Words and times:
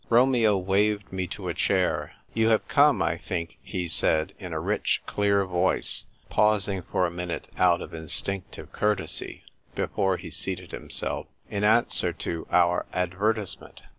Romeo 0.09 0.57
waved 0.57 1.13
me 1.13 1.27
to 1.27 1.47
a 1.47 1.53
chair." 1.53 2.13
You 2.33 2.47
have 2.49 2.67
come, 2.67 3.03
I 3.03 3.17
think," 3.19 3.59
he 3.61 3.87
said, 3.87 4.33
in 4.39 4.51
a 4.51 4.59
rich, 4.59 5.03
clear 5.05 5.45
voice, 5.45 6.07
pausing 6.27 6.81
for 6.81 7.05
a 7.05 7.11
minute 7.11 7.49
out 7.55 7.81
of 7.83 7.93
instinctive 7.93 8.71
cour 8.73 8.95
tesy 8.95 9.41
before 9.75 10.17
he 10.17 10.31
seated 10.31 10.71
himself," 10.71 11.27
in 11.51 11.63
answer 11.63 12.11
to 12.13 12.47
our 12.49 12.87
advertisement." 12.93 13.81